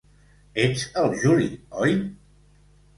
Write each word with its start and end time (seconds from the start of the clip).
Ets 0.63 0.87
el 1.03 1.15
Juli, 1.21 1.47
oi? 1.85 1.97